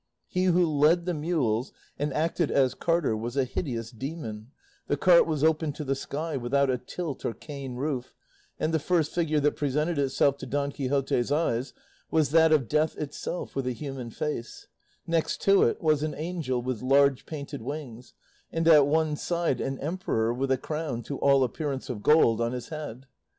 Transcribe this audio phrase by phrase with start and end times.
[0.27, 4.47] He who led the mules and acted as carter was a hideous demon;
[4.87, 8.15] the cart was open to the sky, without a tilt or cane roof,
[8.59, 11.73] and the first figure that presented itself to Don Quixote's eyes
[12.09, 14.65] was that of Death itself with a human face;
[15.05, 18.15] next to it was an angel with large painted wings,
[18.51, 22.53] and at one side an emperor, with a crown, to all appearance of gold, on
[22.53, 23.05] his head.